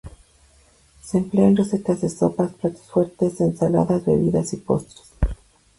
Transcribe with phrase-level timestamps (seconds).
[1.03, 5.11] Se emplea en recetas de sopas, platos fuertes, ensaladas, bebidas y postres.